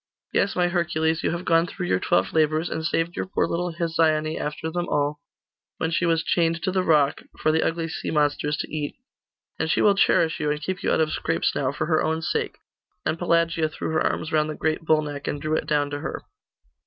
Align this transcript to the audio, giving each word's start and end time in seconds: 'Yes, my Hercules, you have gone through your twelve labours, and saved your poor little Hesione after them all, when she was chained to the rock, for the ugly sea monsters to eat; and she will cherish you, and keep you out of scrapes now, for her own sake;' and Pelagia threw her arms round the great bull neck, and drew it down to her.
'Yes, 0.33 0.55
my 0.55 0.67
Hercules, 0.69 1.21
you 1.21 1.29
have 1.29 1.45
gone 1.45 1.67
through 1.67 1.85
your 1.85 1.99
twelve 1.99 2.33
labours, 2.33 2.71
and 2.71 2.83
saved 2.83 3.15
your 3.15 3.27
poor 3.27 3.45
little 3.45 3.71
Hesione 3.73 4.35
after 4.35 4.71
them 4.71 4.89
all, 4.89 5.19
when 5.77 5.91
she 5.91 6.07
was 6.07 6.23
chained 6.23 6.63
to 6.63 6.71
the 6.71 6.81
rock, 6.81 7.21
for 7.37 7.51
the 7.51 7.61
ugly 7.61 7.87
sea 7.87 8.09
monsters 8.09 8.57
to 8.57 8.75
eat; 8.75 8.95
and 9.59 9.69
she 9.69 9.79
will 9.83 9.93
cherish 9.93 10.39
you, 10.39 10.49
and 10.49 10.59
keep 10.63 10.81
you 10.81 10.91
out 10.91 11.01
of 11.01 11.11
scrapes 11.11 11.53
now, 11.53 11.71
for 11.71 11.85
her 11.85 12.01
own 12.03 12.23
sake;' 12.23 12.57
and 13.05 13.19
Pelagia 13.19 13.69
threw 13.69 13.91
her 13.91 14.01
arms 14.01 14.31
round 14.31 14.49
the 14.49 14.55
great 14.55 14.81
bull 14.81 15.03
neck, 15.03 15.27
and 15.27 15.39
drew 15.39 15.55
it 15.55 15.67
down 15.67 15.91
to 15.91 15.99
her. 15.99 16.23